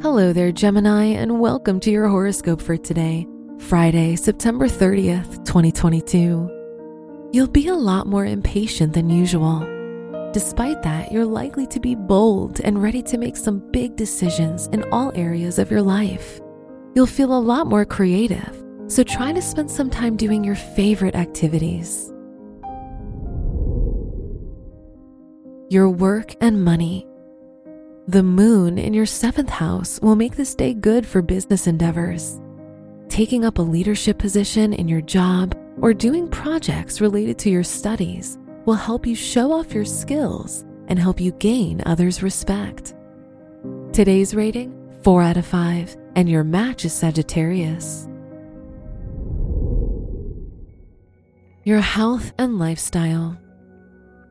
Hello 0.00 0.32
there, 0.32 0.52
Gemini, 0.52 1.06
and 1.06 1.40
welcome 1.40 1.80
to 1.80 1.90
your 1.90 2.06
horoscope 2.06 2.62
for 2.62 2.76
today, 2.76 3.26
Friday, 3.58 4.14
September 4.14 4.68
30th, 4.68 5.44
2022. 5.44 7.30
You'll 7.32 7.48
be 7.48 7.66
a 7.66 7.74
lot 7.74 8.06
more 8.06 8.24
impatient 8.24 8.92
than 8.92 9.10
usual. 9.10 9.58
Despite 10.32 10.84
that, 10.84 11.10
you're 11.10 11.24
likely 11.24 11.66
to 11.66 11.80
be 11.80 11.96
bold 11.96 12.60
and 12.60 12.80
ready 12.80 13.02
to 13.02 13.18
make 13.18 13.36
some 13.36 13.58
big 13.72 13.96
decisions 13.96 14.68
in 14.68 14.84
all 14.92 15.10
areas 15.16 15.58
of 15.58 15.68
your 15.68 15.82
life. 15.82 16.40
You'll 16.94 17.06
feel 17.06 17.36
a 17.36 17.40
lot 17.40 17.66
more 17.66 17.84
creative, 17.84 18.62
so 18.86 19.02
try 19.02 19.32
to 19.32 19.42
spend 19.42 19.68
some 19.68 19.90
time 19.90 20.16
doing 20.16 20.44
your 20.44 20.54
favorite 20.54 21.16
activities. 21.16 22.12
Your 25.68 25.90
work 25.90 26.36
and 26.40 26.64
money. 26.64 27.04
The 28.08 28.22
moon 28.22 28.78
in 28.78 28.94
your 28.94 29.04
seventh 29.04 29.50
house 29.50 30.00
will 30.00 30.16
make 30.16 30.34
this 30.34 30.54
day 30.54 30.72
good 30.72 31.06
for 31.06 31.20
business 31.20 31.66
endeavors. 31.66 32.40
Taking 33.10 33.44
up 33.44 33.58
a 33.58 33.62
leadership 33.62 34.16
position 34.16 34.72
in 34.72 34.88
your 34.88 35.02
job 35.02 35.54
or 35.82 35.92
doing 35.92 36.26
projects 36.26 37.02
related 37.02 37.38
to 37.40 37.50
your 37.50 37.62
studies 37.62 38.38
will 38.64 38.76
help 38.76 39.06
you 39.06 39.14
show 39.14 39.52
off 39.52 39.74
your 39.74 39.84
skills 39.84 40.64
and 40.86 40.98
help 40.98 41.20
you 41.20 41.32
gain 41.32 41.82
others' 41.84 42.22
respect. 42.22 42.94
Today's 43.92 44.34
rating 44.34 44.72
4 45.02 45.20
out 45.20 45.36
of 45.36 45.44
5, 45.44 45.94
and 46.16 46.30
your 46.30 46.44
match 46.44 46.86
is 46.86 46.94
Sagittarius. 46.94 48.08
Your 51.62 51.80
health 51.80 52.32
and 52.38 52.58
lifestyle. 52.58 53.38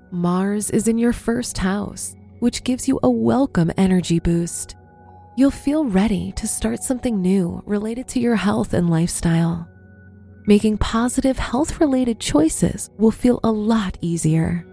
Mars 0.10 0.72
is 0.72 0.88
in 0.88 0.98
your 0.98 1.14
first 1.14 1.60
house 1.60 2.16
which 2.40 2.64
gives 2.64 2.88
you 2.88 3.00
a 3.04 3.10
welcome 3.10 3.72
energy 3.78 4.20
boost. 4.20 4.76
You'll 5.36 5.52
feel 5.52 5.86
ready 5.86 6.32
to 6.34 6.48
start 6.48 6.84
something 6.84 7.22
new 7.22 7.62
related 7.66 8.08
to 8.10 8.20
your 8.20 8.36
health 8.36 8.74
and 8.74 8.90
lifestyle. 8.90 9.68
Making 10.48 10.78
positive 10.78 11.38
health 11.38 11.80
related 11.80 12.20
choices 12.20 12.90
will 12.98 13.12
feel 13.12 13.40
a 13.44 13.52
lot 13.52 13.98
easier. 14.02 14.66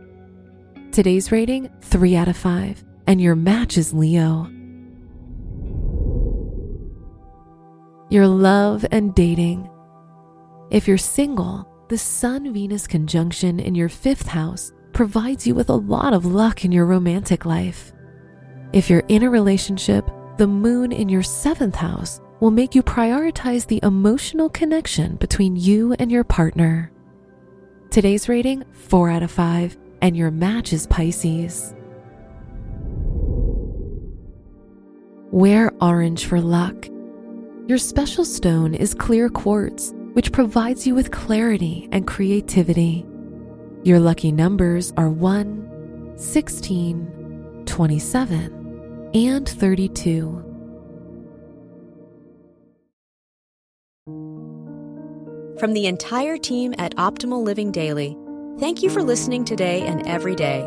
Today's 0.93 1.33
rating 1.33 1.69
3 1.81 2.17
out 2.17 2.29
of 2.29 2.37
5, 2.37 2.85
and 3.09 3.21
your 3.21 3.35
match 3.35 3.77
is 3.77 3.93
Leo. 3.93 4.49
Your 8.11 8.29
love 8.29 8.87
and 8.93 9.15
dating. 9.15 9.69
If 10.71 10.87
you're 10.87 10.99
single, 10.99 11.69
the 11.89 11.99
Sun 11.99 12.53
Venus 12.55 12.87
conjunction 12.87 13.59
in 13.61 13.75
your 13.75 13.89
fifth 13.89 14.29
house 14.29 14.73
provides 14.95 15.47
you 15.47 15.55
with 15.55 15.69
a 15.69 15.75
lot 15.75 16.15
of 16.15 16.25
luck 16.25 16.65
in 16.65 16.73
your 16.73 16.87
romantic 16.87 17.45
life. 17.45 17.93
If 18.73 18.89
you're 18.89 19.05
in 19.09 19.25
a 19.25 19.31
relationship, 19.31 20.09
the 20.39 20.47
moon 20.47 20.93
in 20.93 21.09
your 21.09 21.23
seventh 21.23 21.75
house 21.75 22.21
will 22.41 22.51
make 22.51 22.75
you 22.75 22.83
prioritize 22.83 23.67
the 23.67 23.81
emotional 23.83 24.49
connection 24.49 25.17
between 25.17 25.57
you 25.57 25.95
and 25.99 26.11
your 26.11 26.25
partner. 26.25 26.91
Today's 27.91 28.29
rating 28.29 28.65
4 28.73 29.11
out 29.11 29.23
of 29.23 29.31
5, 29.31 29.77
and 30.03 30.17
your 30.17 30.31
match 30.31 30.73
is 30.73 30.87
Pisces. 30.87 31.75
Wear 35.31 35.73
orange 35.81 36.27
for 36.27 36.41
luck. 36.41 36.89
Your 37.67 37.79
special 37.79 38.25
stone 38.25 38.75
is 38.75 38.95
clear 38.95 39.29
quartz, 39.29 39.93
which 40.13 40.33
provides 40.33 40.87
you 40.87 40.95
with 40.95 41.11
clarity 41.11 41.89
and 41.93 42.07
creativity. 42.07 43.07
Your 43.85 44.01
lucky 44.01 44.33
numbers 44.33 44.95
are 44.97 45.11
1, 45.11 46.15
16, 46.17 47.63
27, 47.67 49.11
and 49.13 49.47
32. 49.47 50.41
From 55.59 55.75
the 55.75 55.87
entire 55.87 56.39
team 56.39 56.75
at 56.79 56.97
Optimal 56.97 57.45
Living 57.45 57.71
Daily, 57.71 58.17
thank 58.59 58.83
you 58.83 58.89
for 58.89 59.03
listening 59.03 59.45
today 59.45 59.83
and 59.83 60.07
every 60.07 60.35
day. 60.35 60.63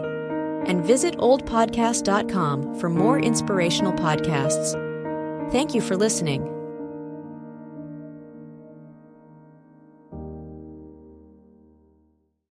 And 0.68 0.86
visit 0.86 1.18
oldpodcast.com 1.18 2.80
for 2.80 2.88
more 2.88 3.18
inspirational 3.18 3.94
podcasts. 3.94 4.74
Thank 5.52 5.74
you 5.74 5.82
for 5.82 5.98
listening. 5.98 6.57